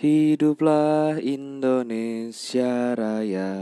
Hiduplah 0.00 1.20
Indonesia 1.20 2.96
Raya. 2.96 3.52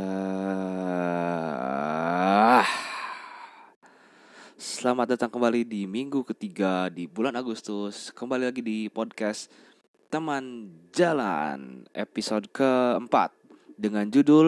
Selamat 4.55 5.19
datang 5.19 5.35
kembali 5.35 5.67
di 5.67 5.91
minggu 5.91 6.23
ketiga 6.23 6.95
di 6.95 7.11
bulan 7.11 7.35
Agustus. 7.35 8.15
Kembali 8.15 8.55
lagi 8.55 8.63
di 8.63 8.87
podcast 8.87 9.51
Teman 10.15 10.71
Jalan 10.95 11.91
episode 11.91 12.47
keempat 12.55 13.35
dengan 13.75 14.07
judul 14.07 14.47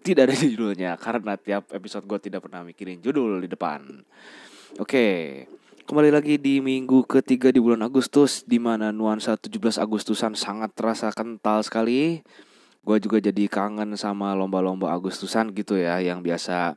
tidak 0.00 0.32
ada 0.32 0.36
judulnya 0.40 0.96
karena 0.96 1.36
tiap 1.36 1.68
episode 1.76 2.08
gue 2.08 2.32
tidak 2.32 2.48
pernah 2.48 2.64
mikirin 2.64 3.04
judul 3.04 3.44
di 3.44 3.48
depan. 3.52 3.84
Oke, 4.80 5.44
kembali 5.86 6.10
lagi 6.10 6.34
di 6.34 6.58
minggu 6.58 7.06
ketiga 7.06 7.54
di 7.54 7.62
bulan 7.62 7.86
Agustus 7.86 8.42
di 8.42 8.58
mana 8.58 8.90
nuansa 8.90 9.38
17 9.38 9.78
Agustusan 9.78 10.34
sangat 10.34 10.74
terasa 10.74 11.14
kental 11.14 11.62
sekali. 11.62 12.26
Gue 12.82 12.98
juga 12.98 13.22
jadi 13.22 13.46
kangen 13.46 13.94
sama 13.94 14.34
lomba-lomba 14.34 14.90
Agustusan 14.90 15.54
gitu 15.54 15.78
ya 15.78 16.02
yang 16.02 16.26
biasa 16.26 16.74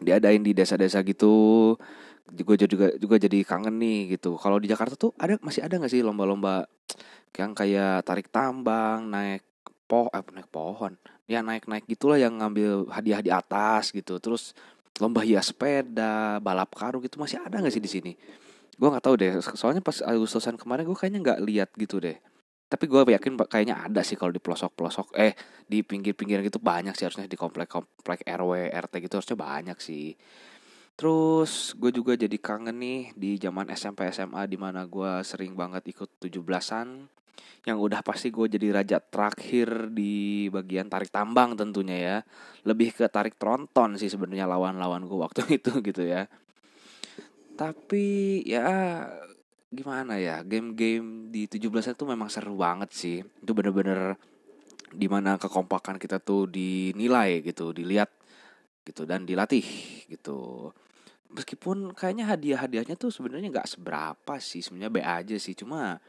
diadain 0.00 0.40
di 0.40 0.56
desa-desa 0.56 1.04
gitu. 1.04 1.76
Juga 2.32 2.56
juga 2.56 2.88
juga 2.96 3.20
jadi 3.20 3.44
kangen 3.44 3.76
nih 3.76 4.16
gitu. 4.16 4.40
Kalau 4.40 4.56
di 4.56 4.72
Jakarta 4.72 4.96
tuh 4.96 5.12
ada 5.20 5.36
masih 5.44 5.60
ada 5.60 5.76
nggak 5.76 5.92
sih 5.92 6.00
lomba-lomba 6.00 6.64
yang 7.36 7.52
kayak 7.52 8.08
tarik 8.08 8.32
tambang 8.32 9.04
naik 9.04 9.44
poh 9.84 10.08
eh, 10.16 10.24
naik 10.32 10.48
pohon? 10.48 10.96
Ya 11.28 11.44
naik 11.44 11.68
naik 11.68 11.84
gitulah 11.84 12.16
yang 12.16 12.40
ngambil 12.40 12.88
hadiah 12.88 13.20
di 13.20 13.28
atas 13.28 13.92
gitu. 13.92 14.16
Terus 14.16 14.56
lomba 14.98 15.22
hias 15.22 15.54
sepeda 15.54 16.42
balap 16.42 16.74
karung 16.74 17.04
gitu 17.04 17.22
masih 17.22 17.38
ada 17.38 17.62
nggak 17.62 17.72
sih 17.72 17.82
di 17.84 17.90
sini? 17.90 18.12
Gue 18.74 18.88
nggak 18.88 19.04
tahu 19.04 19.14
deh 19.20 19.38
soalnya 19.54 19.84
pas 19.84 20.00
Agustusan 20.02 20.56
kemarin 20.56 20.88
gue 20.88 20.96
kayaknya 20.96 21.20
nggak 21.22 21.40
lihat 21.44 21.70
gitu 21.76 22.02
deh. 22.02 22.16
Tapi 22.70 22.86
gue 22.86 23.02
yakin 23.14 23.34
kayaknya 23.50 23.90
ada 23.90 24.00
sih 24.06 24.14
kalau 24.14 24.30
di 24.30 24.38
pelosok 24.38 24.78
pelosok 24.78 25.06
eh 25.18 25.34
di 25.66 25.82
pinggir 25.82 26.14
pinggir 26.14 26.38
gitu 26.42 26.62
banyak 26.62 26.94
sih 26.94 27.06
harusnya 27.06 27.26
di 27.26 27.34
komplek 27.34 27.66
komplek 27.66 28.22
RW 28.26 28.70
RT 28.70 28.94
gitu 29.06 29.14
harusnya 29.18 29.38
banyak 29.38 29.78
sih. 29.82 30.14
Terus 30.94 31.72
gue 31.80 31.90
juga 31.90 32.12
jadi 32.12 32.36
kangen 32.36 32.76
nih 32.76 33.00
di 33.16 33.30
zaman 33.40 33.72
SMP 33.74 34.06
SMA 34.12 34.44
di 34.46 34.60
mana 34.60 34.84
gue 34.84 35.24
sering 35.24 35.56
banget 35.56 35.88
ikut 35.90 36.20
17-an 36.20 37.08
yang 37.68 37.76
udah 37.76 38.00
pasti 38.00 38.32
gue 38.32 38.48
jadi 38.48 38.72
raja 38.72 38.98
terakhir 39.04 39.92
di 39.92 40.48
bagian 40.48 40.88
tarik 40.88 41.12
tambang 41.12 41.52
tentunya 41.56 41.96
ya. 41.96 42.16
Lebih 42.64 42.96
ke 42.96 43.04
tarik 43.12 43.36
tronton 43.36 44.00
sih 44.00 44.08
sebenarnya 44.08 44.48
lawan-lawan 44.48 45.04
gue 45.04 45.18
waktu 45.20 45.44
itu 45.60 45.72
gitu 45.84 46.02
ya. 46.04 46.24
Tapi 47.56 48.40
ya 48.48 49.04
gimana 49.70 50.18
ya 50.18 50.42
game-game 50.42 51.30
di 51.30 51.46
17 51.46 51.94
itu 51.94 52.04
memang 52.08 52.32
seru 52.32 52.56
banget 52.56 52.90
sih. 52.96 53.20
Itu 53.20 53.52
bener-bener 53.52 54.16
di 54.90 55.06
mana 55.06 55.38
kekompakan 55.38 56.00
kita 56.02 56.18
tuh 56.18 56.50
dinilai 56.50 57.46
gitu 57.46 57.70
dilihat 57.70 58.10
gitu 58.82 59.04
dan 59.04 59.28
dilatih 59.28 59.62
gitu. 60.08 60.72
Meskipun 61.30 61.94
kayaknya 61.94 62.26
hadiah-hadiahnya 62.26 62.98
tuh 62.98 63.14
sebenarnya 63.14 63.54
nggak 63.54 63.70
seberapa 63.78 64.34
sih 64.42 64.64
sebenarnya 64.64 64.90
B 64.90 64.98
aja 65.04 65.36
sih. 65.38 65.54
Cuma 65.54 66.00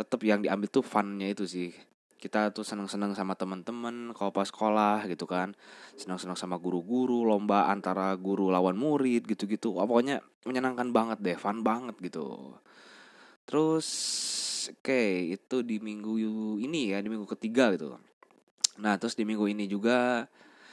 tetap 0.00 0.24
yang 0.24 0.40
diambil 0.40 0.72
tuh 0.72 0.80
funnya 0.80 1.28
itu 1.28 1.44
sih 1.44 1.76
kita 2.20 2.52
tuh 2.52 2.64
seneng-seneng 2.64 3.16
sama 3.16 3.36
teman-teman 3.36 4.12
kalau 4.16 4.32
pas 4.32 4.48
sekolah 4.48 5.04
gitu 5.08 5.24
kan 5.28 5.52
seneng-seneng 5.96 6.36
sama 6.36 6.56
guru-guru 6.60 7.24
lomba 7.24 7.68
antara 7.68 8.12
guru 8.16 8.48
lawan 8.48 8.76
murid 8.76 9.24
gitu-gitu 9.28 9.76
pokoknya 9.76 10.20
menyenangkan 10.44 10.92
banget 10.92 11.18
deh 11.20 11.36
fun 11.36 11.64
banget 11.64 11.96
gitu 12.00 12.56
Terus 13.50 13.88
oke 14.70 14.78
okay, 14.86 15.34
itu 15.34 15.66
di 15.66 15.82
minggu 15.82 16.14
ini 16.62 16.94
ya 16.94 17.02
di 17.02 17.10
minggu 17.10 17.26
ketiga 17.26 17.74
gitu. 17.74 17.98
Nah 18.78 18.94
terus 18.94 19.18
di 19.18 19.26
minggu 19.26 19.50
ini 19.50 19.66
juga 19.66 20.22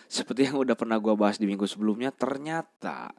seperti 0.05 0.45
yang 0.45 0.61
udah 0.61 0.77
pernah 0.77 1.01
gue 1.01 1.13
bahas 1.17 1.41
di 1.41 1.49
minggu 1.49 1.65
sebelumnya 1.65 2.13
ternyata 2.13 3.09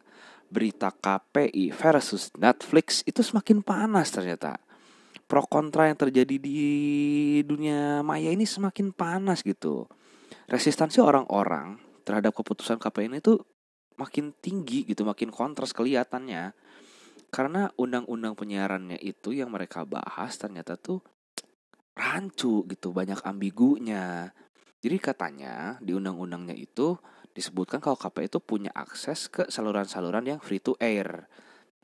berita 0.46 0.94
KPI 0.94 1.74
versus 1.74 2.30
Netflix 2.38 3.02
itu 3.02 3.18
semakin 3.18 3.66
panas 3.66 4.14
ternyata. 4.14 4.62
Pro 5.28 5.44
kontra 5.44 5.92
yang 5.92 6.00
terjadi 6.00 6.40
di 6.40 6.60
dunia 7.44 8.00
maya 8.00 8.32
ini 8.32 8.48
semakin 8.48 8.96
panas 8.96 9.44
gitu. 9.44 9.84
Resistansi 10.48 11.04
orang-orang 11.04 11.76
terhadap 12.00 12.32
keputusan 12.32 12.80
KPI 12.80 13.12
ini 13.12 13.20
tuh 13.20 13.44
makin 14.00 14.32
tinggi 14.32 14.88
gitu, 14.88 15.04
makin 15.04 15.28
kontras 15.28 15.76
kelihatannya. 15.76 16.56
Karena 17.28 17.68
undang-undang 17.76 18.32
penyiarannya 18.32 18.96
itu 19.04 19.36
yang 19.36 19.52
mereka 19.52 19.84
bahas 19.84 20.32
ternyata 20.40 20.80
tuh 20.80 21.04
rancu 21.92 22.64
gitu 22.64 22.96
banyak 22.96 23.20
ambigunya. 23.20 24.32
Jadi 24.80 24.96
katanya 24.96 25.76
di 25.84 25.92
undang-undangnya 25.92 26.56
itu 26.56 26.96
disebutkan 27.36 27.84
kalau 27.84 28.00
KPI 28.00 28.32
itu 28.32 28.40
punya 28.40 28.72
akses 28.72 29.28
ke 29.28 29.44
saluran-saluran 29.52 30.24
yang 30.24 30.40
free 30.40 30.62
to 30.62 30.72
air. 30.80 31.28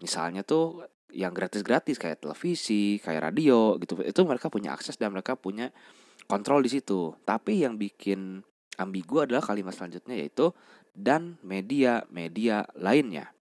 Misalnya 0.01 0.41
tuh 0.47 0.87
yang 1.15 1.31
gratis-gratis 1.31 1.97
kayak 1.97 2.27
televisi 2.27 2.99
kayak 2.99 3.31
radio 3.33 3.79
gitu 3.79 4.03
itu 4.03 4.21
mereka 4.27 4.51
punya 4.51 4.75
akses 4.75 4.99
dan 4.99 5.15
mereka 5.15 5.39
punya 5.39 5.71
kontrol 6.27 6.61
di 6.61 6.71
situ 6.75 7.15
tapi 7.23 7.63
yang 7.63 7.79
bikin 7.79 8.43
ambigu 8.77 9.23
adalah 9.23 9.41
kalimat 9.41 9.73
selanjutnya 9.73 10.19
yaitu 10.19 10.51
dan 10.95 11.39
media-media 11.47 12.67
lainnya 12.75 13.35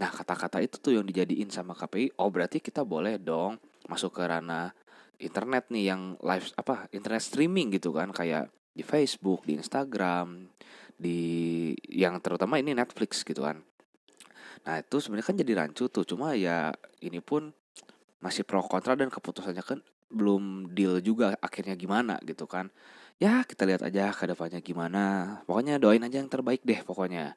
Nah 0.00 0.08
kata-kata 0.08 0.64
itu 0.64 0.80
tuh 0.80 0.96
yang 0.96 1.04
dijadiin 1.04 1.52
sama 1.52 1.76
KPI. 1.76 2.16
Oh 2.16 2.32
berarti 2.32 2.58
kita 2.64 2.88
boleh 2.88 3.20
dong 3.20 3.60
masuk 3.84 4.16
ke 4.16 4.24
ranah 4.24 4.72
internet 5.20 5.68
nih 5.68 5.92
yang 5.92 6.16
live 6.24 6.48
apa 6.56 6.88
internet 6.96 7.20
streaming 7.20 7.68
gitu 7.76 7.92
kan 7.92 8.08
kayak 8.08 8.48
di 8.72 8.80
Facebook, 8.80 9.44
di 9.44 9.60
Instagram, 9.60 10.48
di 10.96 11.20
yang 11.92 12.16
terutama 12.24 12.56
ini 12.56 12.72
Netflix 12.72 13.20
gitu 13.28 13.44
kan. 13.44 13.60
Nah 14.66 14.80
itu 14.80 14.96
sebenarnya 15.00 15.26
kan 15.32 15.36
jadi 15.38 15.52
rancu 15.56 15.88
tuh. 15.88 16.04
Cuma 16.04 16.36
ya 16.36 16.74
ini 17.00 17.20
pun 17.22 17.52
masih 18.20 18.44
pro 18.44 18.60
kontra 18.64 18.92
dan 18.96 19.08
keputusannya 19.08 19.64
kan 19.64 19.78
belum 20.10 20.74
deal 20.74 21.00
juga 21.00 21.38
akhirnya 21.40 21.78
gimana 21.78 22.20
gitu 22.26 22.44
kan. 22.44 22.68
Ya 23.20 23.44
kita 23.44 23.68
lihat 23.68 23.84
aja 23.84 24.12
ke 24.12 24.24
depannya 24.28 24.60
gimana. 24.64 25.04
Pokoknya 25.44 25.76
doain 25.76 26.02
aja 26.04 26.20
yang 26.20 26.28
terbaik 26.32 26.64
deh 26.64 26.80
pokoknya. 26.84 27.36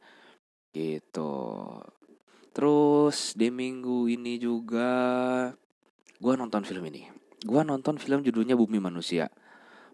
Gitu. 0.74 1.32
Terus 2.54 3.34
di 3.34 3.50
minggu 3.50 4.08
ini 4.08 4.38
juga 4.38 4.90
gue 6.22 6.34
nonton 6.38 6.64
film 6.64 6.86
ini. 6.88 7.10
Gue 7.44 7.62
nonton 7.66 8.00
film 8.00 8.24
judulnya 8.24 8.56
Bumi 8.56 8.80
Manusia. 8.80 9.28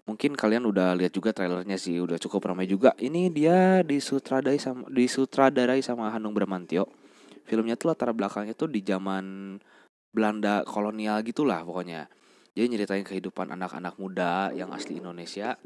Mungkin 0.05 0.33
kalian 0.33 0.65
udah 0.65 0.97
lihat 0.97 1.13
juga 1.13 1.29
trailernya 1.29 1.77
sih, 1.77 2.01
udah 2.01 2.17
cukup 2.17 2.49
ramai 2.49 2.65
juga. 2.65 2.97
Ini 2.97 3.29
dia 3.29 3.85
disutradarai 3.85 4.57
sama 4.57 4.89
disutradarai 4.89 5.81
sama 5.85 6.09
Hanung 6.09 6.33
Bramantio. 6.33 6.98
Filmnya 7.49 7.73
tuh 7.73 7.89
latar 7.89 8.13
belakangnya 8.13 8.53
tuh 8.53 8.69
di 8.69 8.85
zaman 8.85 9.57
Belanda 10.13 10.61
kolonial 10.69 11.25
gitulah 11.25 11.65
pokoknya. 11.65 12.05
Jadi 12.53 12.65
nyeritain 12.69 13.01
kehidupan 13.01 13.49
anak-anak 13.49 13.97
muda 13.97 14.53
yang 14.53 14.69
asli 14.69 15.01
Indonesia 15.01 15.57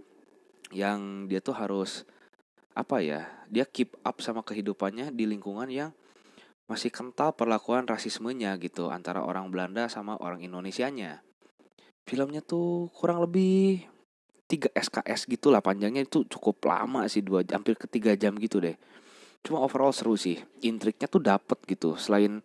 yang 0.71 1.27
dia 1.27 1.43
tuh 1.43 1.59
harus 1.59 2.07
apa 2.71 3.03
ya? 3.03 3.27
Dia 3.51 3.67
keep 3.67 3.99
up 4.07 4.23
sama 4.23 4.47
kehidupannya 4.47 5.11
di 5.11 5.27
lingkungan 5.27 5.67
yang 5.67 5.91
masih 6.71 6.87
kental 6.87 7.35
perlakuan 7.35 7.83
rasismenya 7.83 8.55
gitu 8.63 8.87
antara 8.87 9.19
orang 9.19 9.51
Belanda 9.51 9.91
sama 9.91 10.15
orang 10.23 10.39
Indonesianya. 10.39 11.19
Filmnya 12.07 12.39
tuh 12.39 12.87
kurang 12.95 13.19
lebih 13.19 13.83
3 14.47 14.71
SKS 14.71 15.27
gitu 15.27 15.51
lah 15.51 15.59
panjangnya 15.59 16.07
itu 16.07 16.23
cukup 16.27 16.63
lama 16.67 17.07
sih 17.11 17.23
dua 17.23 17.43
hampir 17.51 17.75
ke 17.75 17.87
3 17.91 18.15
jam 18.15 18.35
gitu 18.39 18.63
deh. 18.63 18.75
Cuma 19.43 19.59
overall 19.59 19.91
seru 19.91 20.15
sih. 20.15 20.39
Intriknya 20.63 21.11
tuh 21.11 21.19
dapet 21.19 21.59
gitu. 21.67 21.99
Selain 21.99 22.39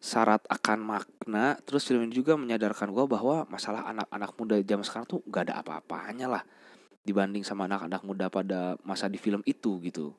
syarat 0.00 0.40
akan 0.48 0.80
makna, 0.80 1.60
terus 1.68 1.84
film 1.84 2.08
ini 2.08 2.16
juga 2.16 2.32
menyadarkan 2.40 2.88
gue 2.88 3.04
bahwa 3.04 3.44
masalah 3.52 3.84
anak-anak 3.92 4.32
muda 4.40 4.56
zaman 4.64 4.84
sekarang 4.88 5.06
tuh 5.06 5.20
gak 5.28 5.52
ada 5.52 5.60
apa-apanya 5.60 6.26
lah. 6.32 6.42
Dibanding 7.04 7.44
sama 7.44 7.68
anak-anak 7.68 8.00
muda 8.08 8.32
pada 8.32 8.80
masa 8.88 9.12
di 9.12 9.20
film 9.20 9.44
itu 9.44 9.76
gitu. 9.84 10.16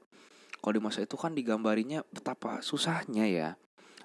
Kalau 0.62 0.74
di 0.78 0.82
masa 0.82 1.02
itu 1.02 1.18
kan 1.18 1.34
digambarinya 1.34 2.06
betapa 2.14 2.62
susahnya 2.62 3.26
ya. 3.26 3.50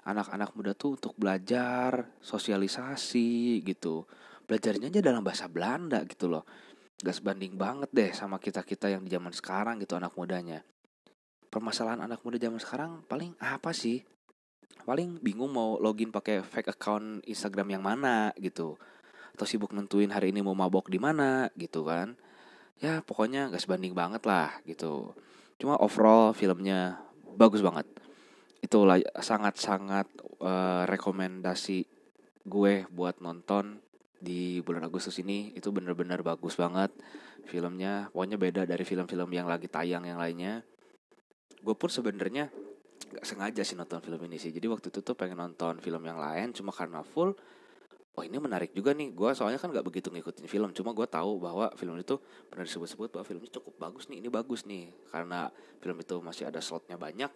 Anak-anak 0.01 0.57
muda 0.57 0.73
tuh 0.73 0.97
untuk 0.97 1.13
belajar 1.13 2.09
sosialisasi 2.25 3.61
gitu. 3.61 4.09
Belajarnya 4.49 4.89
aja 4.89 5.01
dalam 5.05 5.21
bahasa 5.21 5.45
Belanda 5.45 6.01
gitu 6.09 6.25
loh. 6.25 6.49
Gak 6.97 7.21
sebanding 7.21 7.53
banget 7.53 7.93
deh 7.93 8.09
sama 8.09 8.41
kita 8.41 8.65
kita 8.65 8.89
yang 8.89 9.05
di 9.05 9.13
zaman 9.13 9.29
sekarang 9.29 9.77
gitu 9.77 9.93
anak 9.93 10.17
mudanya 10.17 10.65
permasalahan 11.47 12.03
anak 12.03 12.21
muda 12.23 12.37
zaman 12.37 12.59
sekarang 12.59 12.91
paling 13.07 13.33
apa 13.39 13.71
sih? 13.71 14.03
Paling 14.83 15.19
bingung 15.19 15.51
mau 15.51 15.75
login 15.79 16.15
pakai 16.15 16.39
fake 16.43 16.71
account 16.71 17.23
Instagram 17.27 17.75
yang 17.75 17.83
mana 17.83 18.31
gitu. 18.39 18.79
Atau 19.35 19.43
sibuk 19.43 19.75
nentuin 19.75 20.11
hari 20.11 20.31
ini 20.31 20.39
mau 20.39 20.55
mabok 20.55 20.87
di 20.87 20.99
mana 20.99 21.51
gitu 21.59 21.83
kan. 21.83 22.15
Ya 22.77 23.01
pokoknya 23.01 23.51
gak 23.51 23.63
sebanding 23.63 23.91
banget 23.91 24.23
lah 24.23 24.63
gitu. 24.63 25.11
Cuma 25.59 25.75
overall 25.81 26.31
filmnya 26.31 27.01
bagus 27.35 27.59
banget. 27.59 27.89
Itu 28.63 28.87
sangat-sangat 29.17 30.07
uh, 30.39 30.85
rekomendasi 30.87 31.83
gue 32.47 32.73
buat 32.87 33.19
nonton 33.19 33.83
di 34.23 34.63
bulan 34.63 34.87
Agustus 34.87 35.19
ini. 35.19 35.51
Itu 35.51 35.75
bener-bener 35.75 36.23
bagus 36.23 36.55
banget 36.55 36.95
filmnya. 37.43 38.07
Pokoknya 38.15 38.37
beda 38.39 38.61
dari 38.63 38.87
film-film 38.87 39.29
yang 39.35 39.51
lagi 39.51 39.67
tayang 39.67 40.07
yang 40.07 40.21
lainnya 40.21 40.63
gue 41.67 41.75
pun 41.75 41.91
sebenarnya 41.91 42.47
nggak 43.11 43.25
sengaja 43.27 43.59
sih 43.67 43.75
nonton 43.75 43.99
film 43.99 44.23
ini 44.23 44.39
sih. 44.39 44.55
Jadi 44.55 44.71
waktu 44.71 44.87
itu 44.87 45.03
tuh 45.03 45.19
pengen 45.19 45.43
nonton 45.43 45.83
film 45.83 45.99
yang 46.07 46.15
lain 46.15 46.55
cuma 46.55 46.71
karena 46.71 47.03
full 47.03 47.35
oh 48.15 48.23
ini 48.23 48.39
menarik 48.39 48.71
juga 48.71 48.95
nih. 48.95 49.11
Gue 49.11 49.35
soalnya 49.35 49.59
kan 49.59 49.75
nggak 49.75 49.83
begitu 49.83 50.07
ngikutin 50.07 50.47
film 50.47 50.71
cuma 50.71 50.95
gue 50.95 51.03
tahu 51.11 51.43
bahwa 51.43 51.67
film 51.75 51.99
itu 51.99 52.15
pernah 52.47 52.63
disebut-sebut 52.63 53.11
bahwa 53.11 53.25
filmnya 53.27 53.51
cukup 53.59 53.75
bagus 53.75 54.07
nih 54.07 54.23
ini 54.23 54.29
bagus 54.31 54.63
nih. 54.63 54.87
Karena 55.11 55.51
film 55.83 55.99
itu 55.99 56.15
masih 56.23 56.47
ada 56.47 56.63
slotnya 56.63 56.95
banyak 56.95 57.27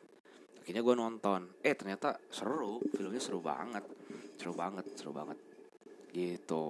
akhirnya 0.63 0.79
gue 0.79 0.95
nonton. 0.95 1.41
Eh 1.59 1.75
ternyata 1.75 2.15
seru 2.31 2.79
filmnya 2.95 3.19
seru 3.19 3.43
banget. 3.43 3.83
Seru 4.39 4.55
banget 4.55 4.87
seru 4.95 5.11
banget. 5.11 5.35
Gitu. 6.15 6.63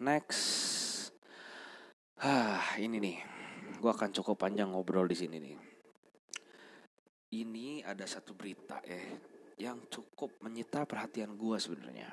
Next. 0.00 1.12
Ah 2.24 2.72
ini 2.84 2.96
nih 2.96 3.16
gue 3.84 3.90
akan 3.92 4.16
cukup 4.16 4.40
panjang 4.40 4.72
ngobrol 4.72 5.04
di 5.04 5.12
sini 5.12 5.36
nih 5.36 5.73
ini 7.42 7.82
ada 7.82 8.06
satu 8.06 8.36
berita 8.36 8.78
eh 8.86 9.18
yang 9.58 9.90
cukup 9.90 10.38
menyita 10.46 10.86
perhatian 10.86 11.34
gue 11.34 11.56
sebenarnya 11.58 12.10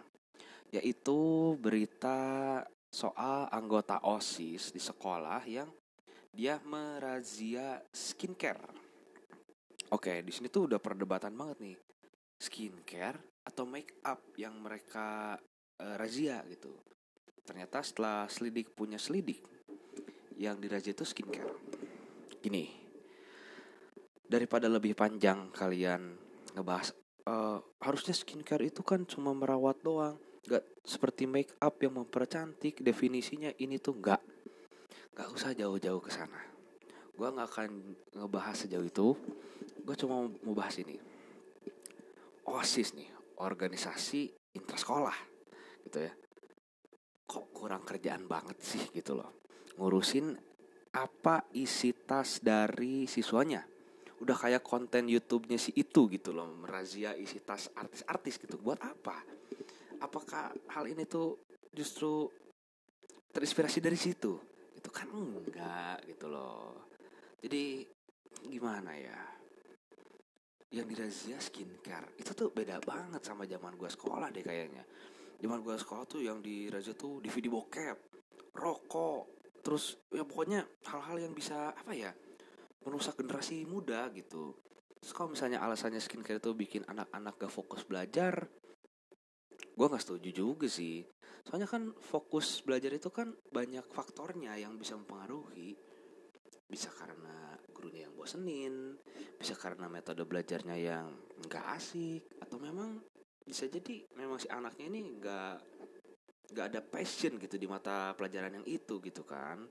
yaitu 0.71 1.53
berita 1.59 2.61
soal 2.89 3.51
anggota 3.51 4.01
osis 4.07 4.71
di 4.71 4.79
sekolah 4.81 5.43
yang 5.45 5.67
dia 6.31 6.57
merazia 6.63 7.83
skincare 7.91 8.81
Oke, 9.91 10.23
di 10.23 10.31
sini 10.31 10.47
tuh 10.47 10.71
udah 10.71 10.79
perdebatan 10.79 11.35
banget 11.35 11.57
nih. 11.67 11.77
Skincare 12.39 13.43
atau 13.43 13.67
make 13.67 13.99
up 14.07 14.23
yang 14.39 14.55
mereka 14.63 15.35
uh, 15.83 15.95
razia 15.99 16.39
gitu. 16.47 16.71
Ternyata 17.43 17.83
setelah 17.83 18.23
selidik 18.31 18.71
punya 18.71 18.95
selidik, 18.95 19.43
yang 20.39 20.55
dirazia 20.63 20.95
itu 20.95 21.03
skincare. 21.03 21.51
Gini, 22.39 22.71
daripada 24.31 24.71
lebih 24.71 24.95
panjang 24.95 25.51
kalian 25.51 26.15
ngebahas, 26.55 26.95
uh, 27.27 27.59
harusnya 27.83 28.15
skincare 28.15 28.71
itu 28.71 28.79
kan 28.79 29.03
cuma 29.03 29.35
merawat 29.35 29.83
doang. 29.83 30.15
Gak 30.47 30.63
seperti 30.87 31.27
make 31.27 31.51
up 31.59 31.75
yang 31.83 31.99
mempercantik, 31.99 32.79
definisinya 32.79 33.51
ini 33.59 33.75
tuh 33.75 33.99
gak. 33.99 34.23
Gak 35.11 35.27
usah 35.35 35.51
jauh-jauh 35.51 35.99
ke 35.99 36.09
sana. 36.15 36.39
Gue 37.11 37.27
gak 37.27 37.51
akan 37.51 37.69
ngebahas 38.15 38.55
sejauh 38.65 38.87
itu 38.87 39.11
gue 39.81 39.95
cuma 39.97 40.29
mau 40.29 40.53
bahas 40.53 40.77
ini 40.77 40.97
osis 42.45 42.93
nih 42.93 43.09
organisasi 43.41 44.29
intrasekolah 44.53 45.17
gitu 45.89 46.05
ya 46.05 46.13
kok 47.25 47.49
kurang 47.55 47.81
kerjaan 47.81 48.29
banget 48.29 48.61
sih 48.61 48.83
gitu 48.93 49.17
loh 49.17 49.41
ngurusin 49.79 50.37
apa 50.93 51.47
isi 51.55 51.95
tas 51.95 52.43
dari 52.43 53.07
siswanya 53.07 53.63
udah 54.21 54.37
kayak 54.37 54.61
konten 54.61 55.09
YouTube-nya 55.09 55.57
si 55.57 55.73
itu 55.73 56.05
gitu 56.13 56.29
loh 56.29 56.45
merazia 56.61 57.17
isi 57.17 57.41
tas 57.41 57.73
artis-artis 57.73 58.37
gitu. 58.37 58.61
Buat 58.61 58.85
apa? 58.85 59.17
Apakah 60.01 60.53
hal 60.77 60.85
ini 60.85 61.09
tuh 61.09 61.41
justru 61.73 62.29
terinspirasi 63.33 63.81
dari 63.81 63.97
situ? 63.97 64.37
Itu 64.77 64.93
kan 64.93 65.09
enggak 65.09 66.05
gitu 66.05 66.29
loh. 66.29 66.85
Jadi 67.41 67.81
gimana 68.45 68.93
ya? 68.93 69.19
Yang 70.71 70.85
dirazia 70.95 71.37
skincare 71.41 72.15
itu 72.15 72.31
tuh 72.31 72.53
beda 72.53 72.79
banget 72.79 73.25
sama 73.25 73.49
zaman 73.49 73.73
gue 73.75 73.89
sekolah 73.89 74.29
deh 74.29 74.45
kayaknya. 74.45 74.85
Zaman 75.41 75.65
gue 75.65 75.75
sekolah 75.75 76.05
tuh 76.05 76.21
yang 76.21 76.39
dirazia 76.39 76.93
tuh 76.93 77.17
DVD 77.19 77.49
bokep 77.49 77.97
rokok 78.51 79.41
terus 79.61 79.95
ya 80.09 80.25
pokoknya 80.25 80.65
hal-hal 80.89 81.17
yang 81.21 81.33
bisa 81.37 81.71
apa 81.71 81.93
ya 81.93 82.11
merusak 82.85 83.19
generasi 83.19 83.65
muda 83.65 84.09
gitu. 84.13 84.57
Terus 85.01 85.13
kalau 85.17 85.33
misalnya 85.33 85.61
alasannya 85.61 86.01
skincare 86.01 86.37
itu 86.37 86.53
bikin 86.53 86.85
anak-anak 86.85 87.37
gak 87.41 87.53
fokus 87.53 87.81
belajar 87.85 88.49
gue 89.71 89.89
nggak 89.89 90.03
setuju 90.03 90.29
juga 90.29 90.67
sih. 90.67 91.01
Soalnya 91.47 91.65
kan 91.65 91.89
fokus 91.97 92.61
belajar 92.61 92.91
itu 92.93 93.09
kan 93.09 93.33
banyak 93.49 93.85
faktornya 93.89 94.53
yang 94.59 94.77
bisa 94.77 94.93
mempengaruhi. 94.93 95.73
Bisa 96.69 96.93
karena 96.93 97.57
gurunya 97.73 98.05
yang 98.05 98.13
bosenin 98.13 98.93
bisa 99.41 99.57
karena 99.57 99.89
metode 99.89 100.21
belajarnya 100.21 100.77
yang 100.77 101.09
nggak 101.49 101.65
asik 101.73 102.29
atau 102.37 102.61
memang 102.61 103.01
bisa 103.41 103.65
jadi 103.65 104.05
memang 104.13 104.37
si 104.37 104.45
anaknya 104.53 104.85
ini 104.85 105.17
nggak 105.17 105.55
nggak 106.53 106.65
ada 106.69 106.81
passion 106.85 107.41
gitu 107.41 107.57
di 107.57 107.65
mata 107.65 108.13
pelajaran 108.13 108.61
yang 108.61 108.67
itu 108.69 109.01
gitu 109.01 109.25
kan. 109.25 109.65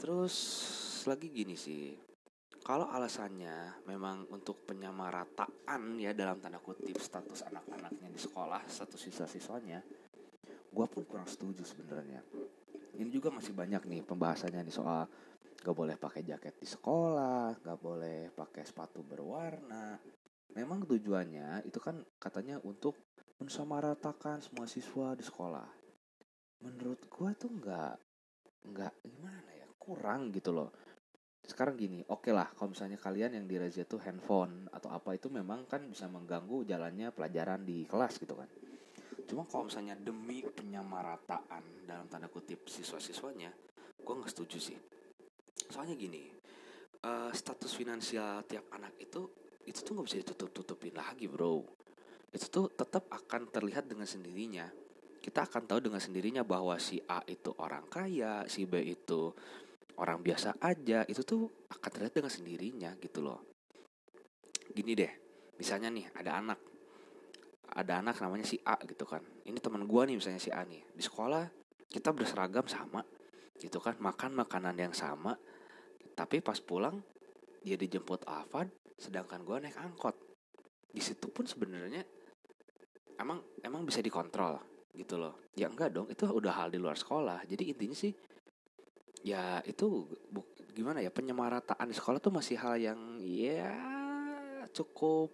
Terus 0.00 0.34
lagi 1.04 1.28
gini 1.28 1.52
sih 1.52 2.07
kalau 2.68 2.84
alasannya 2.92 3.80
memang 3.88 4.28
untuk 4.28 4.68
penyamarataan 4.68 5.96
ya 5.96 6.12
dalam 6.12 6.36
tanda 6.36 6.60
kutip 6.60 7.00
status 7.00 7.48
anak-anaknya 7.48 8.12
di 8.12 8.20
sekolah 8.20 8.60
status 8.68 9.08
siswa-siswanya 9.08 9.80
gue 10.68 10.86
pun 10.92 11.00
kurang 11.08 11.24
setuju 11.24 11.64
sebenarnya. 11.64 12.20
Ini 13.00 13.08
juga 13.08 13.32
masih 13.32 13.56
banyak 13.56 13.88
nih 13.88 14.04
pembahasannya 14.04 14.68
nih 14.68 14.76
soal 14.76 15.08
gak 15.64 15.72
boleh 15.72 15.96
pakai 15.96 16.20
jaket 16.28 16.60
di 16.60 16.68
sekolah 16.68 17.56
gak 17.56 17.78
boleh 17.80 18.28
pakai 18.36 18.68
sepatu 18.68 19.00
berwarna. 19.00 19.96
Memang 20.52 20.84
tujuannya 20.84 21.64
itu 21.64 21.80
kan 21.80 22.04
katanya 22.20 22.60
untuk 22.60 23.00
mensamaratakan 23.40 24.44
semua 24.44 24.68
siswa 24.68 25.16
di 25.16 25.24
sekolah. 25.24 25.68
Menurut 26.68 27.00
gue 27.00 27.30
tuh 27.32 27.48
nggak 27.48 27.94
nggak 28.68 28.94
gimana 29.08 29.50
ya 29.56 29.64
kurang 29.80 30.28
gitu 30.36 30.52
loh 30.52 30.68
sekarang 31.48 31.80
gini 31.80 32.04
oke 32.04 32.28
okay 32.28 32.32
lah 32.36 32.52
kalau 32.52 32.76
misalnya 32.76 33.00
kalian 33.00 33.40
yang 33.40 33.48
dirazia 33.48 33.88
tuh 33.88 34.04
handphone 34.04 34.68
atau 34.68 34.92
apa 34.92 35.16
itu 35.16 35.32
memang 35.32 35.64
kan 35.64 35.80
bisa 35.88 36.04
mengganggu 36.04 36.68
jalannya 36.68 37.08
pelajaran 37.08 37.64
di 37.64 37.88
kelas 37.88 38.20
gitu 38.20 38.36
kan. 38.36 38.48
Cuma 39.24 39.48
kalau 39.48 39.72
misalnya 39.72 39.96
demi 39.96 40.44
penyamarataan 40.44 41.88
dalam 41.88 42.04
tanda 42.12 42.28
kutip 42.28 42.68
siswa-siswanya 42.68 43.48
gue 43.96 44.14
nggak 44.14 44.28
setuju 44.28 44.58
sih. 44.60 44.78
Soalnya 45.72 45.96
gini 45.96 46.28
uh, 47.08 47.32
status 47.32 47.72
finansial 47.72 48.44
tiap 48.44 48.68
anak 48.76 49.00
itu 49.00 49.24
itu 49.64 49.80
tuh 49.80 49.92
nggak 49.96 50.06
bisa 50.08 50.18
ditutup 50.20 50.52
tutupin 50.52 50.92
lagi 50.96 51.28
bro. 51.32 51.64
Itu 52.28 52.46
tuh 52.52 52.66
tetap 52.76 53.08
akan 53.08 53.48
terlihat 53.48 53.88
dengan 53.88 54.04
sendirinya. 54.04 54.68
Kita 55.18 55.44
akan 55.48 55.64
tahu 55.64 55.80
dengan 55.80 56.00
sendirinya 56.00 56.44
bahwa 56.44 56.76
si 56.76 57.00
A 57.08 57.24
itu 57.24 57.52
orang 57.56 57.88
kaya 57.88 58.44
si 58.48 58.64
B 58.64 58.80
itu 58.84 59.32
orang 59.98 60.22
biasa 60.22 60.58
aja 60.62 61.02
itu 61.10 61.22
tuh 61.26 61.66
akan 61.68 61.90
terlihat 61.90 62.14
dengan 62.14 62.32
sendirinya 62.32 62.90
gitu 63.02 63.22
loh. 63.22 63.42
Gini 64.70 64.94
deh 64.94 65.12
misalnya 65.58 65.90
nih 65.90 66.06
ada 66.14 66.38
anak. 66.38 66.60
Ada 67.68 68.00
anak 68.00 68.16
namanya 68.24 68.46
si 68.48 68.56
A 68.64 68.80
gitu 68.86 69.04
kan. 69.04 69.20
Ini 69.44 69.58
teman 69.60 69.84
gua 69.84 70.08
nih 70.08 70.16
misalnya 70.16 70.40
si 70.40 70.48
A 70.48 70.64
nih. 70.64 70.80
Di 70.94 71.02
sekolah 71.04 71.44
kita 71.88 72.14
berseragam 72.14 72.64
sama 72.68 73.04
gitu 73.58 73.82
kan 73.82 73.98
makan 73.98 74.38
makanan 74.38 74.76
yang 74.78 74.94
sama 74.94 75.34
tapi 76.14 76.38
pas 76.38 76.58
pulang 76.62 77.02
dia 77.62 77.74
dijemput 77.74 78.22
Alfad 78.26 78.70
sedangkan 78.98 79.42
gue 79.46 79.56
naik 79.66 79.78
angkot. 79.78 80.14
Di 80.90 81.02
situ 81.02 81.30
pun 81.30 81.46
sebenarnya 81.46 82.02
emang 83.18 83.42
emang 83.62 83.86
bisa 83.86 84.02
dikontrol 84.02 84.58
gitu 84.94 85.18
loh. 85.18 85.38
Ya 85.54 85.70
enggak 85.70 85.94
dong 85.94 86.10
itu 86.10 86.26
udah 86.26 86.54
hal 86.58 86.74
di 86.74 86.78
luar 86.78 86.98
sekolah. 86.98 87.46
Jadi 87.46 87.70
intinya 87.70 87.94
sih 87.94 88.10
ya 89.28 89.60
itu 89.68 90.08
gimana 90.72 91.02
ya 91.02 91.10
penyemarataan 91.12 91.90
di 91.90 91.94
sekolah 91.96 92.22
tuh 92.22 92.32
masih 92.32 92.56
hal 92.56 92.78
yang 92.78 93.20
ya 93.20 93.74
cukup 94.72 95.32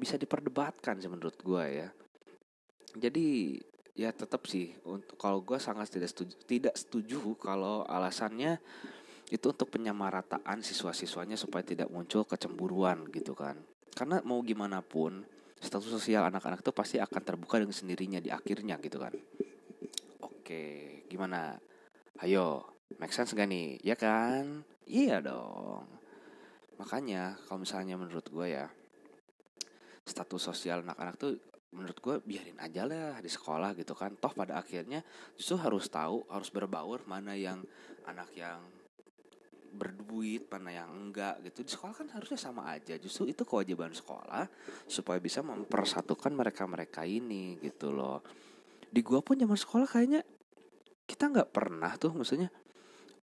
bisa 0.00 0.16
diperdebatkan 0.16 0.96
sih 0.96 1.10
menurut 1.12 1.36
gue 1.36 1.64
ya. 1.84 1.88
Jadi 2.96 3.60
ya 3.92 4.14
tetap 4.16 4.48
sih 4.48 4.72
untuk 4.88 5.18
kalau 5.20 5.44
gue 5.44 5.60
sangat 5.60 5.92
tidak 5.92 6.08
setuju 6.08 6.34
tidak 6.48 6.74
setuju 6.78 7.20
kalau 7.36 7.84
alasannya 7.84 8.56
itu 9.30 9.46
untuk 9.46 9.68
penyamarataan 9.70 10.64
siswa-siswanya 10.64 11.36
supaya 11.38 11.62
tidak 11.62 11.92
muncul 11.92 12.24
kecemburuan 12.24 13.06
gitu 13.12 13.36
kan. 13.36 13.60
Karena 13.92 14.24
mau 14.24 14.40
gimana 14.40 14.80
pun 14.80 15.22
status 15.60 15.92
sosial 15.92 16.24
anak-anak 16.32 16.64
itu 16.64 16.72
pasti 16.72 16.96
akan 16.96 17.22
terbuka 17.22 17.60
dengan 17.60 17.76
sendirinya 17.76 18.18
di 18.22 18.32
akhirnya 18.32 18.80
gitu 18.80 18.96
kan. 18.96 19.12
Oke 20.24 21.04
gimana 21.10 21.58
ayo 22.18 22.66
make 22.98 23.14
sense 23.14 23.32
gak 23.38 23.46
nih? 23.46 23.78
Ya 23.86 23.94
kan? 23.94 24.66
Iya 24.90 25.22
dong. 25.22 25.86
Makanya 26.80 27.38
kalau 27.46 27.62
misalnya 27.62 27.94
menurut 27.94 28.26
gue 28.26 28.46
ya 28.50 28.66
status 30.02 30.42
sosial 30.50 30.82
anak-anak 30.82 31.14
tuh 31.20 31.38
menurut 31.70 31.98
gue 32.02 32.16
biarin 32.26 32.58
aja 32.58 32.82
lah 32.82 33.22
di 33.22 33.30
sekolah 33.30 33.78
gitu 33.78 33.94
kan. 33.94 34.18
Toh 34.18 34.34
pada 34.34 34.58
akhirnya 34.58 35.06
justru 35.38 35.54
harus 35.60 35.86
tahu 35.86 36.26
harus 36.26 36.50
berbaur 36.50 37.06
mana 37.06 37.38
yang 37.38 37.62
anak 38.08 38.34
yang 38.34 38.58
berduit 39.70 40.50
mana 40.50 40.74
yang 40.74 40.90
enggak 40.90 41.38
gitu. 41.46 41.62
Di 41.62 41.70
sekolah 41.70 41.94
kan 41.94 42.08
harusnya 42.10 42.38
sama 42.42 42.74
aja. 42.74 42.98
Justru 42.98 43.30
itu 43.30 43.46
kewajiban 43.46 43.94
sekolah 43.94 44.50
supaya 44.90 45.22
bisa 45.22 45.46
mempersatukan 45.46 46.34
mereka 46.34 46.66
mereka 46.66 47.06
ini 47.06 47.54
gitu 47.62 47.94
loh. 47.94 48.26
Di 48.90 48.98
gua 49.06 49.22
pun 49.22 49.38
zaman 49.38 49.54
sekolah 49.54 49.86
kayaknya 49.86 50.26
kita 51.10 51.26
nggak 51.26 51.50
pernah 51.50 51.90
tuh 51.98 52.14
maksudnya 52.14 52.46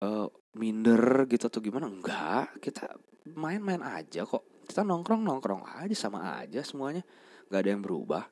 uh, 0.03 0.27
minder 0.59 1.23
gitu 1.31 1.47
atau 1.47 1.63
gimana? 1.63 1.87
Enggak 1.87 2.59
kita 2.59 2.91
main-main 3.31 3.79
aja 3.79 4.27
kok. 4.27 4.67
Kita 4.67 4.83
nongkrong 4.83 5.23
nongkrong 5.23 5.63
aja 5.63 5.95
sama 5.95 6.43
aja 6.43 6.59
semuanya. 6.67 7.07
Nggak 7.47 7.61
ada 7.63 7.69
yang 7.71 7.83
berubah. 7.83 8.23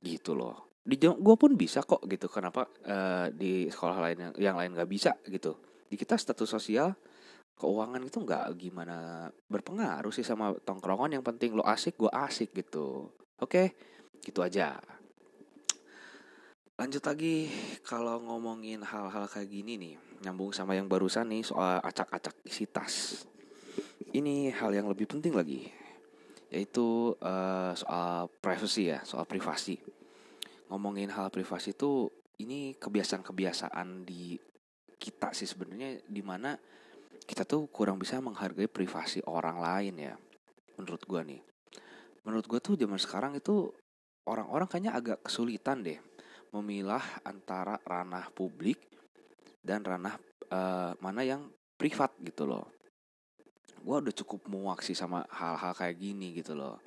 Gitu 0.00 0.32
loh. 0.32 0.80
Di 0.80 0.96
gue 0.96 1.36
pun 1.36 1.52
bisa 1.60 1.84
kok 1.84 2.00
gitu. 2.08 2.24
Kenapa 2.32 2.64
uh, 2.88 3.28
di 3.28 3.68
sekolah 3.68 4.00
lain 4.00 4.18
yang, 4.20 4.32
yang 4.40 4.56
lain 4.56 4.72
nggak 4.72 4.88
bisa 4.88 5.12
gitu. 5.28 5.60
Di 5.84 6.00
kita 6.00 6.16
status 6.16 6.48
sosial 6.48 6.96
keuangan 7.54 8.02
itu 8.02 8.18
nggak 8.18 8.50
gimana 8.58 9.28
berpengaruh 9.52 10.12
sih 10.12 10.24
sama 10.24 10.56
tongkrongan. 10.64 11.20
Yang 11.20 11.24
penting 11.28 11.50
lo 11.52 11.64
asik 11.68 12.00
gue 12.00 12.08
asik 12.08 12.56
gitu. 12.56 13.12
Oke? 13.36 13.76
Gitu 14.24 14.40
aja 14.40 14.80
lanjut 16.74 17.06
lagi 17.06 17.46
kalau 17.86 18.18
ngomongin 18.18 18.82
hal-hal 18.82 19.30
kayak 19.30 19.46
gini 19.46 19.78
nih 19.78 19.94
nyambung 20.26 20.50
sama 20.50 20.74
yang 20.74 20.90
barusan 20.90 21.30
nih 21.30 21.46
soal 21.46 21.78
acak-acak 21.78 22.34
isi 22.42 22.66
tas. 22.66 23.22
Ini 24.10 24.50
hal 24.58 24.74
yang 24.74 24.90
lebih 24.90 25.06
penting 25.06 25.38
lagi 25.38 25.70
yaitu 26.50 27.14
uh, 27.18 27.74
soal 27.78 28.26
privacy 28.42 28.90
ya 28.90 28.98
soal 29.06 29.22
privasi. 29.22 29.78
Ngomongin 30.66 31.14
hal 31.14 31.30
privasi 31.30 31.78
itu 31.78 32.10
ini 32.42 32.74
kebiasaan-kebiasaan 32.74 34.02
di 34.02 34.34
kita 34.98 35.30
sih 35.30 35.46
sebenarnya 35.46 36.02
di 36.10 36.22
mana 36.26 36.58
kita 37.22 37.46
tuh 37.46 37.70
kurang 37.70 38.02
bisa 38.02 38.18
menghargai 38.18 38.66
privasi 38.66 39.22
orang 39.30 39.62
lain 39.62 39.94
ya 40.10 40.14
menurut 40.74 41.06
gue 41.06 41.20
nih. 41.22 41.42
Menurut 42.26 42.50
gue 42.50 42.58
tuh 42.58 42.74
zaman 42.74 42.98
sekarang 42.98 43.38
itu 43.38 43.70
orang-orang 44.26 44.66
kayaknya 44.66 44.98
agak 44.98 45.22
kesulitan 45.22 45.86
deh 45.86 46.13
memilah 46.54 47.02
antara 47.26 47.74
ranah 47.82 48.30
publik 48.30 48.78
dan 49.58 49.82
ranah 49.82 50.14
uh, 50.54 50.94
mana 51.02 51.26
yang 51.26 51.50
privat 51.74 52.14
gitu 52.22 52.46
loh. 52.46 52.70
Gue 53.82 54.00
udah 54.00 54.14
cukup 54.14 54.46
muak 54.48 54.80
sih 54.80 54.96
sama 54.96 55.26
hal-hal 55.28 55.74
kayak 55.74 55.98
gini 55.98 56.32
gitu 56.38 56.54
loh. 56.54 56.78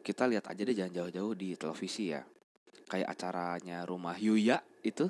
Kita 0.00 0.24
lihat 0.24 0.48
aja 0.48 0.62
deh 0.64 0.74
jangan 0.74 1.04
jauh-jauh 1.04 1.34
di 1.36 1.54
televisi 1.54 2.10
ya. 2.10 2.24
Kayak 2.88 3.12
acaranya 3.12 3.84
rumah 3.84 4.16
Yuya 4.16 4.56
itu 4.80 5.04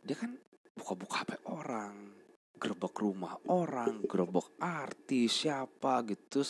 dia 0.00 0.16
kan 0.16 0.32
buka-buka 0.72 1.26
HP 1.26 1.30
orang 1.52 2.16
gerbek 2.56 2.96
rumah 2.96 3.36
orang 3.52 4.00
gerbek 4.08 4.56
artis 4.56 5.44
siapa 5.44 6.00
gitu 6.08 6.40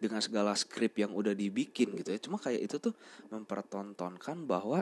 dengan 0.00 0.24
segala 0.24 0.56
skrip 0.56 0.96
yang 0.96 1.12
udah 1.12 1.36
dibikin 1.36 1.92
gitu 2.00 2.08
ya. 2.16 2.18
Cuma 2.18 2.40
kayak 2.40 2.64
itu 2.64 2.76
tuh 2.80 2.94
mempertontonkan 3.28 4.48
bahwa 4.48 4.80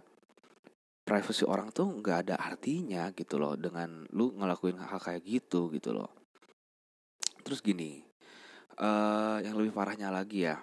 privasi 1.03 1.43
orang 1.45 1.75
tuh 1.75 1.91
nggak 1.99 2.19
ada 2.29 2.37
artinya 2.39 3.11
gitu 3.13 3.39
loh 3.39 3.59
dengan 3.59 4.07
lu 4.15 4.33
ngelakuin 4.39 4.79
hal 4.79 5.03
kayak 5.03 5.27
gitu 5.27 5.69
gitu 5.75 5.91
loh 5.91 6.11
terus 7.43 7.59
gini 7.59 8.03
uh, 8.79 9.43
yang 9.43 9.59
lebih 9.59 9.75
parahnya 9.75 10.15
lagi 10.15 10.47
ya 10.47 10.63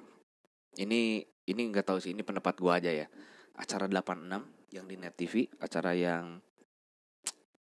ini 0.79 1.19
ini 1.49 1.61
nggak 1.69 1.91
tahu 1.91 1.99
sih 1.99 2.15
ini 2.15 2.23
pendapat 2.23 2.55
gua 2.55 2.79
aja 2.79 2.93
ya 2.93 3.07
acara 3.59 3.91
86 3.91 4.71
yang 4.71 4.85
di 4.85 4.95
Net 4.95 5.17
TV, 5.17 5.49
acara 5.59 5.91
yang 5.91 6.39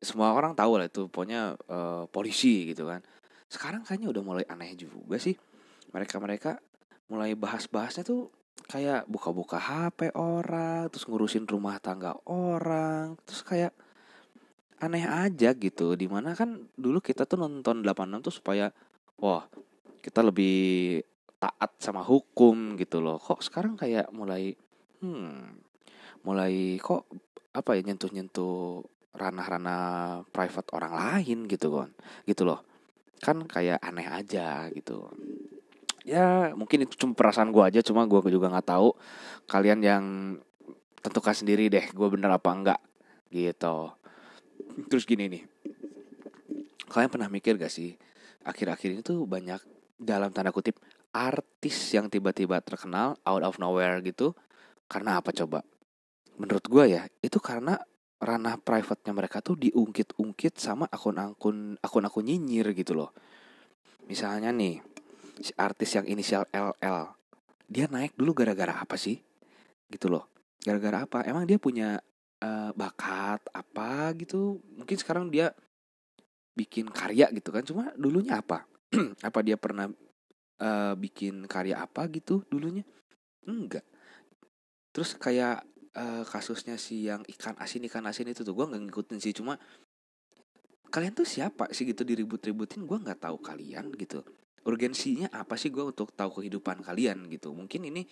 semua 0.03 0.35
orang 0.35 0.55
tahu 0.55 0.79
lah 0.79 0.87
itu 0.91 1.07
pokoknya 1.11 1.59
uh, 1.71 2.05
polisi 2.11 2.71
gitu 2.71 2.87
kan. 2.87 3.03
Sekarang 3.47 3.87
kayaknya 3.87 4.11
udah 4.11 4.23
mulai 4.23 4.45
aneh 4.47 4.75
juga 4.75 5.19
sih. 5.19 5.35
Mereka-mereka 5.93 6.59
mulai 7.11 7.37
bahas-bahasnya 7.37 8.07
tuh 8.07 8.33
kayak 8.69 9.05
buka-buka 9.11 9.61
HP 9.61 10.17
orang, 10.17 10.89
terus 10.89 11.05
ngurusin 11.05 11.45
rumah 11.45 11.77
tangga 11.79 12.17
orang, 12.29 13.21
terus 13.27 13.45
kayak 13.45 13.73
aneh 14.81 15.05
aja 15.05 15.55
gitu. 15.55 15.95
Di 15.95 16.09
mana 16.09 16.33
kan 16.33 16.67
dulu 16.75 16.99
kita 16.99 17.29
tuh 17.29 17.41
nonton 17.41 17.85
86 17.85 18.27
tuh 18.27 18.35
supaya 18.35 18.67
wah, 19.21 19.45
kita 20.01 20.25
lebih 20.25 21.01
taat 21.39 21.77
sama 21.79 22.03
hukum 22.03 22.75
gitu 22.81 23.03
loh. 23.03 23.21
Kok 23.21 23.45
sekarang 23.45 23.75
kayak 23.77 24.11
mulai 24.15 24.55
hmm 25.03 25.63
mulai 26.23 26.79
kok 26.79 27.11
apa 27.53 27.75
ya 27.77 27.83
nyentuh-nyentuh 27.83 28.87
ranah-ranah 29.13 30.25
private 30.33 30.73
orang 30.73 30.95
lain 30.95 31.45
gitu 31.51 31.69
kan 31.77 31.91
gitu 32.25 32.49
loh 32.49 32.65
kan 33.21 33.45
kayak 33.45 33.83
aneh 33.83 34.09
aja 34.09 34.71
gitu 34.73 35.11
ya 36.03 36.53
mungkin 36.59 36.87
itu 36.87 36.99
cuma 36.99 37.15
perasaan 37.15 37.55
gue 37.55 37.63
aja 37.63 37.81
cuma 37.83 38.07
gue 38.07 38.19
juga 38.31 38.51
nggak 38.51 38.69
tahu 38.69 38.95
kalian 39.47 39.81
yang 39.83 40.05
tentukan 41.03 41.35
sendiri 41.35 41.71
deh 41.71 41.87
gue 41.91 42.09
bener 42.11 42.31
apa 42.31 42.51
enggak 42.51 42.81
gitu 43.31 43.91
terus 44.91 45.07
gini 45.07 45.31
nih 45.31 45.43
kalian 46.91 47.11
pernah 47.11 47.29
mikir 47.31 47.57
gak 47.57 47.73
sih 47.73 47.97
akhir-akhir 48.45 48.89
ini 48.99 49.03
tuh 49.03 49.25
banyak 49.25 49.63
dalam 49.97 50.35
tanda 50.35 50.51
kutip 50.51 50.77
artis 51.15 51.95
yang 51.95 52.11
tiba-tiba 52.11 52.59
terkenal 52.61 53.17
out 53.23 53.43
of 53.47 53.57
nowhere 53.63 54.03
gitu 54.05 54.35
karena 54.91 55.23
apa 55.23 55.31
coba 55.33 55.65
menurut 56.37 56.65
gue 56.67 56.85
ya 56.99 57.03
itu 57.23 57.39
karena 57.39 57.79
ranah 58.23 58.55
private-nya 58.63 59.13
mereka 59.13 59.43
tuh 59.43 59.59
diungkit-ungkit 59.59 60.55
sama 60.55 60.87
akun-akun 60.87 61.75
akun-akun 61.83 62.23
nyinyir 62.23 62.71
gitu 62.71 62.95
loh. 62.95 63.11
Misalnya 64.07 64.55
nih, 64.55 64.79
artis 65.57 65.97
yang 65.97 66.07
inisial 66.07 66.45
LL, 66.53 67.13
dia 67.67 67.87
naik 67.89 68.15
dulu 68.15 68.37
gara-gara 68.37 68.77
apa 68.77 68.95
sih? 69.01 69.21
Gitu 69.89 70.07
loh. 70.09 70.29
Gara-gara 70.63 71.05
apa? 71.05 71.25
Emang 71.27 71.49
dia 71.49 71.59
punya 71.59 71.99
uh, 72.45 72.71
bakat 72.77 73.43
apa 73.51 74.13
gitu? 74.19 74.61
Mungkin 74.79 74.97
sekarang 74.99 75.33
dia 75.33 75.51
bikin 76.53 76.89
karya 76.93 77.33
gitu 77.33 77.51
kan. 77.51 77.65
Cuma 77.65 77.91
dulunya 77.97 78.39
apa? 78.39 78.69
apa 79.29 79.39
dia 79.41 79.57
pernah 79.57 79.89
uh, 80.61 80.95
bikin 80.95 81.49
karya 81.49 81.81
apa 81.81 82.07
gitu 82.13 82.45
dulunya? 82.47 82.85
Enggak. 83.49 83.85
Terus 84.93 85.17
kayak 85.17 85.65
uh, 85.97 86.25
kasusnya 86.25 86.77
si 86.81 87.09
yang 87.09 87.25
ikan 87.37 87.57
asin 87.61 87.85
ikan 87.89 88.05
asin 88.09 88.29
itu 88.29 88.45
tuh 88.45 88.55
gue 88.57 88.67
nggak 88.69 88.83
ngikutin 88.89 89.19
sih 89.21 89.35
cuma 89.37 89.57
kalian 90.93 91.17
tuh 91.17 91.25
siapa 91.25 91.73
sih 91.73 91.89
gitu 91.89 92.05
diribut-ributin 92.05 92.85
gue 92.85 92.99
nggak 93.01 93.25
tahu 93.25 93.41
kalian 93.41 93.93
gitu 93.97 94.21
urgensinya 94.63 95.31
apa 95.35 95.59
sih 95.59 95.75
gue 95.75 95.83
untuk 95.83 96.15
tahu 96.15 96.43
kehidupan 96.43 96.83
kalian 96.87 97.27
gitu. 97.31 97.51
Mungkin 97.51 97.89
ini 97.89 98.07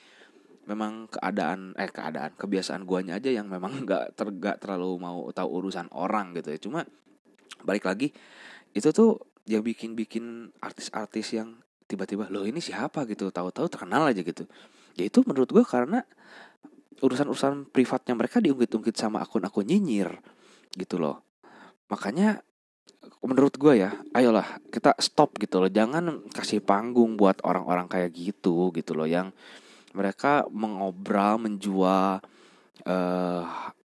memang 0.66 1.10
keadaan 1.10 1.74
eh 1.74 1.90
keadaan 1.90 2.36
kebiasaan 2.36 2.84
guanya 2.84 3.18
aja 3.18 3.30
yang 3.32 3.46
memang 3.50 3.72
nggak 3.86 4.14
ter, 4.14 4.28
terlalu 4.60 4.98
mau 4.98 5.26
tahu 5.30 5.48
urusan 5.62 5.90
orang 5.94 6.34
gitu 6.36 6.48
ya. 6.50 6.58
Cuma 6.58 6.80
balik 7.62 7.86
lagi 7.86 8.10
itu 8.74 8.88
tuh 8.94 9.18
yang 9.50 9.66
bikin 9.66 9.98
bikin 9.98 10.54
artis-artis 10.62 11.34
yang 11.34 11.58
tiba-tiba 11.90 12.30
loh 12.30 12.46
ini 12.46 12.62
siapa? 12.62 13.02
gitu. 13.06 13.30
Tahu-tahu 13.34 13.66
terkenal 13.66 14.06
aja 14.10 14.22
gitu. 14.22 14.46
Ya 14.94 15.06
itu 15.06 15.22
menurut 15.26 15.50
gue 15.50 15.64
karena 15.66 16.06
urusan-urusan 17.00 17.72
privatnya 17.72 18.14
mereka 18.14 18.38
diungkit-ungkit 18.38 18.94
sama 18.94 19.24
akun-akun 19.24 19.66
nyinyir 19.66 20.20
gitu 20.76 21.00
loh. 21.00 21.24
Makanya 21.90 22.44
menurut 23.20 23.52
gue 23.60 23.84
ya 23.84 23.92
ayolah 24.16 24.60
kita 24.72 24.96
stop 25.00 25.36
gitu 25.40 25.60
loh. 25.60 25.70
Jangan 25.72 26.24
kasih 26.32 26.64
panggung 26.64 27.16
buat 27.20 27.40
orang-orang 27.44 27.88
kayak 27.88 28.10
gitu 28.16 28.72
gitu 28.72 28.96
loh 28.96 29.08
yang 29.08 29.32
mereka 29.92 30.46
mengobrol 30.48 31.42
menjual 31.42 32.22
uh, 32.86 33.42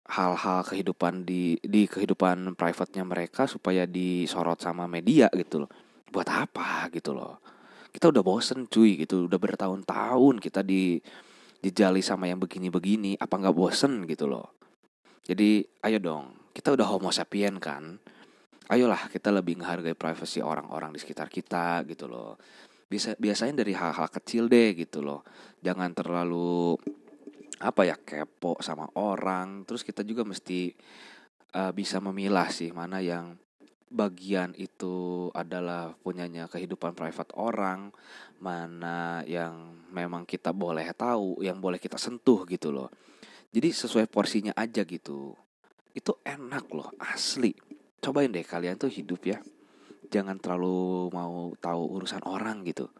hal-hal 0.04 0.60
kehidupan 0.68 1.24
di 1.24 1.56
di 1.64 1.88
kehidupan 1.88 2.58
private-nya 2.58 3.04
mereka 3.08 3.48
supaya 3.48 3.88
disorot 3.88 4.60
sama 4.60 4.84
media 4.84 5.32
gitu 5.32 5.64
loh. 5.64 5.70
Buat 6.12 6.28
apa 6.30 6.92
gitu 6.92 7.16
loh? 7.16 7.40
Kita 7.94 8.10
udah 8.10 8.22
bosen 8.26 8.66
cuy 8.68 9.00
gitu. 9.00 9.30
Udah 9.30 9.38
bertahun-tahun 9.38 10.42
kita 10.42 10.60
di 10.60 11.00
dijali 11.64 12.04
sama 12.04 12.28
yang 12.28 12.42
begini-begini. 12.42 13.16
Apa 13.16 13.40
nggak 13.40 13.56
bosen 13.56 14.04
gitu 14.04 14.28
loh? 14.28 14.52
Jadi 15.24 15.64
ayo 15.80 15.98
dong 16.02 16.44
kita 16.54 16.76
udah 16.76 16.86
homo 16.86 17.10
sapien 17.10 17.58
kan 17.58 17.98
ayolah 18.70 19.08
kita 19.12 19.28
lebih 19.34 19.60
menghargai 19.60 19.96
privasi 19.96 20.40
orang-orang 20.40 20.94
di 20.94 21.00
sekitar 21.00 21.28
kita 21.28 21.84
gitu 21.88 22.08
loh 22.08 22.40
bisa 22.84 23.16
biasanya 23.16 23.64
dari 23.64 23.74
hal-hal 23.74 24.08
kecil 24.08 24.46
deh 24.46 24.76
gitu 24.76 25.02
loh 25.02 25.24
jangan 25.60 25.90
terlalu 25.96 26.78
apa 27.60 27.82
ya 27.88 27.96
kepo 27.96 28.60
sama 28.60 28.86
orang 29.00 29.64
terus 29.64 29.82
kita 29.82 30.04
juga 30.04 30.22
mesti 30.22 30.74
uh, 31.56 31.72
bisa 31.72 31.98
memilah 31.98 32.48
sih 32.52 32.70
mana 32.70 33.00
yang 33.00 33.36
bagian 33.94 34.50
itu 34.58 35.30
adalah 35.30 35.94
punyanya 36.02 36.50
kehidupan 36.50 36.98
private 36.98 37.30
orang, 37.38 37.94
mana 38.42 39.22
yang 39.22 39.86
memang 39.94 40.26
kita 40.26 40.50
boleh 40.50 40.90
tahu, 40.98 41.38
yang 41.46 41.62
boleh 41.62 41.78
kita 41.78 41.94
sentuh 41.94 42.42
gitu 42.50 42.74
loh. 42.74 42.90
Jadi 43.54 43.70
sesuai 43.70 44.10
porsinya 44.10 44.50
aja 44.58 44.82
gitu. 44.82 45.38
Itu 45.94 46.18
enak 46.26 46.66
loh, 46.74 46.90
asli. 46.98 47.54
Cobain 48.04 48.28
deh 48.28 48.44
kalian 48.44 48.76
tuh 48.76 48.92
hidup 48.92 49.24
ya. 49.24 49.40
Jangan 50.12 50.36
terlalu 50.36 51.08
mau 51.08 51.56
tahu 51.56 51.96
urusan 51.96 52.20
orang 52.28 52.60
gitu. 52.68 52.92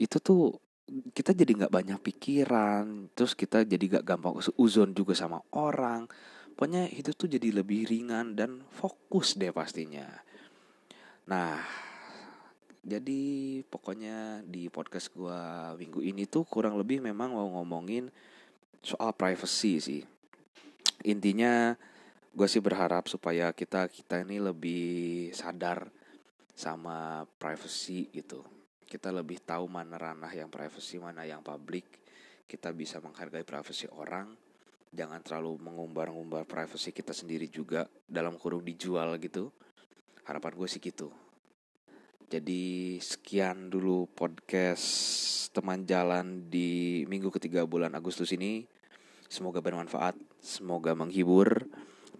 Itu 0.00 0.16
tuh 0.24 0.56
kita 0.88 1.36
jadi 1.36 1.52
nggak 1.54 1.74
banyak 1.76 1.98
pikiran, 2.02 3.12
terus 3.14 3.38
kita 3.38 3.62
jadi 3.62 4.00
gak 4.00 4.06
gampang 4.10 4.34
uzon 4.58 4.90
juga 4.96 5.14
sama 5.14 5.38
orang. 5.54 6.08
pokoknya 6.60 6.92
hidup 6.92 7.16
tuh 7.16 7.24
jadi 7.24 7.56
lebih 7.56 7.88
ringan 7.88 8.36
dan 8.36 8.60
fokus 8.68 9.32
deh 9.32 9.48
pastinya 9.48 10.04
nah 11.24 11.56
jadi 12.84 13.64
pokoknya 13.64 14.44
di 14.44 14.68
podcast 14.68 15.08
gua 15.16 15.72
minggu 15.80 16.04
ini 16.04 16.28
tuh 16.28 16.44
kurang 16.44 16.76
lebih 16.76 17.00
memang 17.00 17.32
mau 17.32 17.48
ngomongin 17.48 18.12
soal 18.84 19.16
privacy 19.16 19.80
sih 19.80 20.02
intinya 21.00 21.72
gue 22.30 22.46
sih 22.46 22.62
berharap 22.62 23.10
supaya 23.10 23.50
kita 23.50 23.90
kita 23.90 24.22
ini 24.22 24.38
lebih 24.38 25.34
sadar 25.34 25.90
sama 26.54 27.26
privacy 27.38 28.06
gitu. 28.14 28.46
Kita 28.86 29.10
lebih 29.14 29.42
tahu 29.42 29.70
mana 29.70 29.98
ranah 29.98 30.30
yang 30.34 30.50
privacy 30.50 30.98
mana 30.98 31.26
yang 31.26 31.42
public. 31.42 31.86
Kita 32.46 32.74
bisa 32.74 32.98
menghargai 32.98 33.46
privasi 33.46 33.86
orang. 33.90 34.34
Jangan 34.90 35.22
terlalu 35.22 35.62
mengumbar-ngumbar 35.62 36.46
privasi 36.50 36.90
kita 36.90 37.14
sendiri 37.14 37.46
juga 37.46 37.86
dalam 38.06 38.34
kurung 38.34 38.66
dijual 38.66 39.14
gitu. 39.22 39.54
Harapan 40.26 40.52
gue 40.58 40.68
sih 40.68 40.82
gitu. 40.82 41.14
Jadi 42.30 42.98
sekian 42.98 43.70
dulu 43.70 44.06
podcast 44.10 44.86
teman 45.50 45.82
jalan 45.82 46.46
di 46.46 47.02
minggu 47.06 47.30
ketiga 47.34 47.66
bulan 47.66 47.94
Agustus 47.94 48.30
ini. 48.34 48.66
Semoga 49.30 49.62
bermanfaat 49.62 50.18
semoga 50.42 50.94
menghibur 50.98 51.70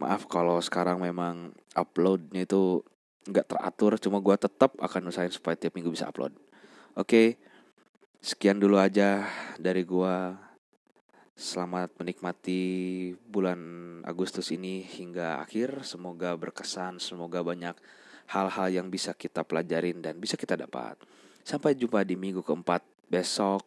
maaf 0.01 0.25
kalau 0.25 0.57
sekarang 0.65 1.05
memang 1.05 1.53
uploadnya 1.77 2.49
itu 2.49 2.81
nggak 3.29 3.53
teratur 3.53 4.01
cuma 4.01 4.19
gue 4.25 4.37
tetap 4.41 4.73
akan 4.81 5.13
usahain 5.13 5.29
supaya 5.29 5.55
tiap 5.55 5.77
minggu 5.77 5.93
bisa 5.93 6.09
upload 6.09 6.33
oke 6.97 7.37
sekian 8.25 8.57
dulu 8.57 8.81
aja 8.81 9.29
dari 9.61 9.85
gue 9.85 10.17
Selamat 11.41 11.89
menikmati 11.97 12.61
bulan 13.25 13.57
Agustus 14.05 14.53
ini 14.53 14.85
hingga 14.85 15.41
akhir. 15.41 15.89
Semoga 15.89 16.37
berkesan, 16.37 17.01
semoga 17.01 17.41
banyak 17.41 17.73
hal-hal 18.29 18.69
yang 18.69 18.93
bisa 18.93 19.17
kita 19.17 19.41
pelajarin 19.41 20.05
dan 20.05 20.21
bisa 20.21 20.37
kita 20.37 20.53
dapat. 20.53 21.01
Sampai 21.41 21.81
jumpa 21.81 22.05
di 22.05 22.21
minggu 22.21 22.45
keempat 22.45 22.85
besok. 23.09 23.65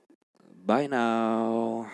Bye 0.61 0.85
now. 0.85 1.89